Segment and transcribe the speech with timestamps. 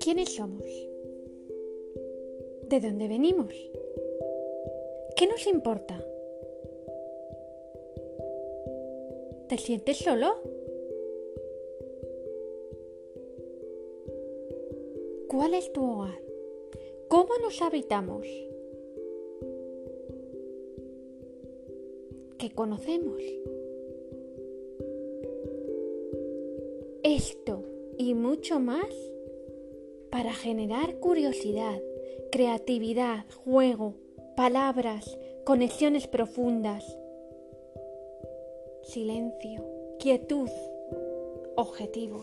[0.00, 0.68] ¿Quiénes somos?
[2.68, 3.54] ¿De dónde venimos?
[5.16, 6.04] ¿Qué nos importa?
[9.48, 10.34] ¿Te sientes solo?
[15.28, 16.20] ¿Cuál es tu hogar?
[17.08, 18.26] ¿Cómo nos habitamos?
[22.38, 23.20] ¿Qué conocemos?
[27.02, 27.64] Esto
[27.96, 28.86] y mucho más
[30.10, 31.80] para generar curiosidad,
[32.30, 33.94] creatividad, juego,
[34.36, 36.84] palabras, conexiones profundas,
[38.82, 39.64] silencio,
[39.98, 40.50] quietud,
[41.56, 42.22] objetivo.